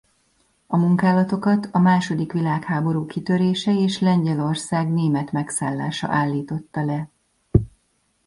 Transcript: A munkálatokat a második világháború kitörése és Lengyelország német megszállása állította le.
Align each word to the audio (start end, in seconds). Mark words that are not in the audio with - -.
A 0.67 0.77
munkálatokat 0.77 1.69
a 1.71 1.79
második 1.79 2.33
világháború 2.33 3.05
kitörése 3.05 3.75
és 3.75 3.99
Lengyelország 3.99 4.91
német 4.91 5.31
megszállása 5.31 6.07
állította 6.11 6.83
le. 6.85 7.09